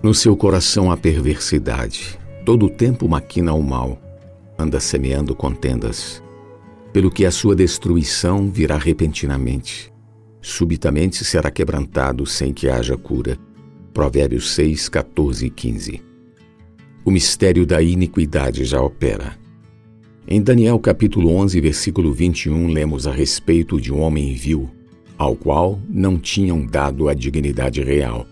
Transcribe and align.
No 0.00 0.14
seu 0.14 0.36
coração 0.36 0.92
há 0.92 0.96
perversidade, 0.96 2.16
todo 2.44 2.66
o 2.66 2.70
tempo 2.70 3.08
maquina 3.08 3.52
o 3.52 3.60
mal, 3.60 4.00
anda 4.56 4.78
semeando 4.78 5.34
contendas, 5.34 6.22
pelo 6.92 7.10
que 7.10 7.26
a 7.26 7.32
sua 7.32 7.56
destruição 7.56 8.48
virá 8.48 8.78
repentinamente. 8.78 9.92
Subitamente 10.40 11.24
será 11.24 11.50
quebrantado 11.50 12.24
sem 12.26 12.54
que 12.54 12.68
haja 12.68 12.96
cura. 12.96 13.36
Provérbios 13.92 14.52
6, 14.52 14.88
14 14.88 15.46
e 15.46 15.50
15. 15.50 16.02
O 17.04 17.10
mistério 17.10 17.66
da 17.66 17.82
iniquidade 17.82 18.64
já 18.64 18.80
opera. 18.80 19.36
Em 20.28 20.40
Daniel 20.40 20.78
capítulo 20.78 21.34
11, 21.34 21.60
versículo 21.60 22.12
21, 22.12 22.68
lemos 22.68 23.04
a 23.04 23.10
respeito 23.10 23.80
de 23.80 23.92
um 23.92 24.00
homem 24.00 24.32
vil, 24.32 24.70
ao 25.18 25.34
qual 25.34 25.76
não 25.88 26.16
tinham 26.16 26.64
dado 26.64 27.08
a 27.08 27.14
dignidade 27.14 27.82
real 27.82 28.24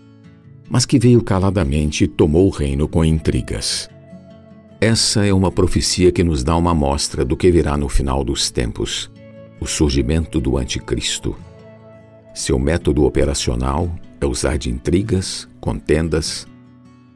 mas 0.69 0.85
que 0.85 0.99
veio 0.99 1.21
caladamente 1.21 2.03
e 2.03 2.07
tomou 2.07 2.47
o 2.47 2.51
reino 2.51 2.87
com 2.87 3.03
intrigas. 3.03 3.89
Essa 4.79 5.25
é 5.25 5.33
uma 5.33 5.51
profecia 5.51 6.11
que 6.11 6.23
nos 6.23 6.43
dá 6.43 6.55
uma 6.55 6.71
amostra 6.71 7.25
do 7.25 7.35
que 7.35 7.51
virá 7.51 7.75
no 7.77 7.89
final 7.89 8.23
dos 8.23 8.51
tempos: 8.51 9.09
o 9.59 9.65
surgimento 9.65 10.39
do 10.39 10.57
Anticristo. 10.57 11.35
Seu 12.33 12.59
método 12.59 13.05
operacional 13.05 13.89
é 14.21 14.25
usar 14.25 14.57
de 14.57 14.69
intrigas, 14.69 15.47
contendas, 15.59 16.45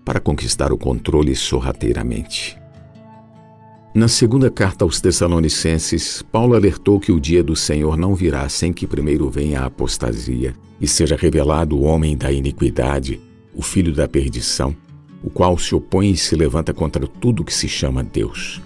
para 0.04 0.20
conquistar 0.20 0.74
o 0.74 0.78
controle 0.78 1.36
sorrateiramente. 1.36 2.58
Na 3.94 4.08
segunda 4.08 4.50
carta 4.50 4.86
aos 4.86 5.02
Tessalonicenses, 5.02 6.24
Paulo 6.32 6.56
alertou 6.56 7.00
que 7.00 7.12
o 7.12 7.20
dia 7.20 7.44
do 7.44 7.56
Senhor 7.56 7.98
não 7.98 8.16
virá 8.16 8.48
sem 8.48 8.72
que 8.72 8.88
primeiro 8.88 9.30
venha 9.30 9.62
a 9.62 9.66
apostasia 9.66 10.56
e 10.80 10.88
seja 10.88 11.16
revelado 11.16 11.78
o 11.78 11.84
homem 11.84 12.16
da 12.18 12.32
iniquidade, 12.32 13.22
o 13.62 13.64
filho 13.64 13.94
da 13.94 14.08
perdição, 14.08 14.76
o 15.24 15.30
qual 15.30 15.56
se 15.56 15.76
opõe 15.76 16.10
e 16.10 16.18
se 16.18 16.36
levanta 16.36 16.74
contra 16.74 17.06
tudo 17.06 17.44
que 17.44 17.54
se 17.54 17.70
chama 17.70 18.04
Deus. 18.04 18.60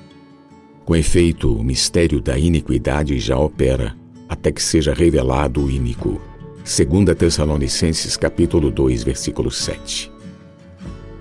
Com 0.85 0.95
efeito, 0.95 1.53
o 1.53 1.61
mistério 1.61 2.21
da 2.21 2.39
iniquidade 2.39 3.19
já 3.19 3.37
opera, 3.37 3.93
até 4.29 4.53
que 4.53 4.63
seja 4.63 4.93
revelado 4.93 5.65
o 5.65 5.69
iníquo. 5.69 6.21
2 6.63 7.13
Tessalonicenses 7.17 8.15
capítulo 8.15 8.71
2, 8.71 9.03
versículo 9.03 9.51
7. 9.51 10.09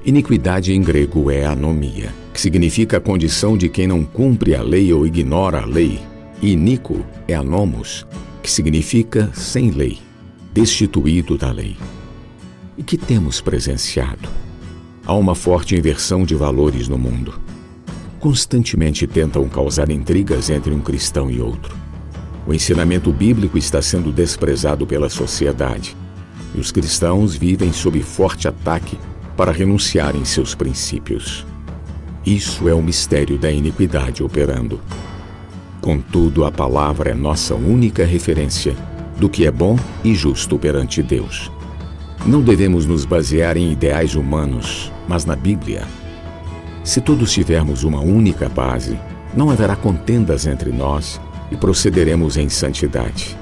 Iniquidade 0.05 0.73
em 0.73 0.81
grego 0.81 1.29
é 1.29 1.45
anomia, 1.45 2.15
que 2.33 2.41
significa 2.41 2.99
a 2.99 3.01
condição 3.01 3.59
de 3.59 3.69
quem 3.69 3.89
não 3.89 4.05
cumpre 4.05 4.55
a 4.55 4.63
lei 4.63 4.93
ou 4.93 5.05
ignora 5.05 5.63
a 5.63 5.67
lei. 5.67 5.99
E 6.41 6.53
inico 6.53 7.05
é 7.27 7.35
anomos, 7.35 8.07
que 8.41 8.49
significa 8.49 9.33
sem 9.35 9.73
lei, 9.73 9.99
destituído 10.53 11.37
da 11.37 11.51
lei 11.51 11.77
e 12.77 12.83
que 12.83 12.97
temos 12.97 13.41
presenciado. 13.41 14.29
Há 15.07 15.15
uma 15.15 15.35
forte 15.35 15.77
inversão 15.77 16.25
de 16.25 16.35
valores 16.35 16.89
no 16.89 16.99
mundo. 16.99 17.39
Constantemente 18.19 19.07
tentam 19.07 19.47
causar 19.49 19.91
intrigas 19.91 20.49
entre 20.49 20.73
um 20.73 20.81
cristão 20.81 21.31
e 21.31 21.41
outro. 21.41 21.77
O 22.47 22.55
ensinamento 22.55 23.13
bíblico 23.13 23.57
está 23.59 23.81
sendo 23.83 24.13
desprezado 24.13 24.87
pela 24.87 25.09
sociedade 25.09 25.97
e 26.55 26.61
os 26.61 26.71
cristãos 26.71 27.35
vivem 27.35 27.73
sob 27.73 28.01
forte 28.03 28.49
ataque 28.49 28.99
para 29.37 29.53
renunciarem 29.53 30.25
seus 30.25 30.55
princípios. 30.55 31.45
Isso 32.25 32.69
é 32.69 32.75
o 32.75 32.83
mistério 32.83 33.37
da 33.37 33.51
iniquidade 33.51 34.23
operando. 34.23 34.81
Contudo, 35.81 36.45
a 36.47 36.53
palavra 36.53 37.11
é 37.11 37.15
nossa 37.15 37.55
única 37.55 38.07
referência 38.07 38.75
do 39.19 39.29
que 39.29 39.47
é 39.47 39.51
bom 39.51 39.79
e 40.03 40.15
justo 40.15 40.59
perante 40.59 41.03
Deus. 41.03 41.51
Não 42.27 42.41
devemos 42.41 42.87
nos 42.87 43.05
basear 43.05 43.55
em 43.59 43.71
ideais 43.71 44.15
humanos, 44.15 44.91
mas 45.07 45.27
na 45.27 45.37
Bíblia. 45.37 45.83
Se 46.83 46.99
todos 46.99 47.31
tivermos 47.31 47.85
uma 47.85 48.01
única 48.01 48.49
base, 48.49 48.99
não 49.37 49.51
haverá 49.51 49.77
contendas 49.77 50.47
entre 50.47 50.73
nós 50.73 51.21
e 51.53 51.57
procederemos 51.57 52.39
em 52.39 52.49
santidade. 52.49 53.37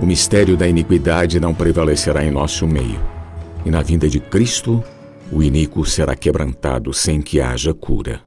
O 0.00 0.06
mistério 0.06 0.56
da 0.56 0.68
iniquidade 0.68 1.40
não 1.40 1.52
prevalecerá 1.52 2.24
em 2.24 2.30
nosso 2.30 2.64
meio, 2.64 3.00
e 3.66 3.70
na 3.72 3.82
vinda 3.82 4.08
de 4.08 4.20
Cristo, 4.20 4.84
o 5.32 5.42
iníquo 5.42 5.84
será 5.84 6.14
quebrantado 6.14 6.94
sem 6.94 7.20
que 7.20 7.40
haja 7.40 7.74
cura. 7.74 8.20